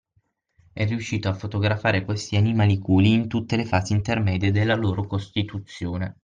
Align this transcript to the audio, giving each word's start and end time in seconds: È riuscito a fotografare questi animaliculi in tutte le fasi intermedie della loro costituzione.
È 0.73 0.83
riuscito 0.83 1.29
a 1.29 1.35
fotografare 1.35 2.03
questi 2.05 2.35
animaliculi 2.35 3.13
in 3.13 3.27
tutte 3.27 3.55
le 3.55 3.65
fasi 3.65 3.93
intermedie 3.93 4.49
della 4.49 4.73
loro 4.73 5.05
costituzione. 5.05 6.17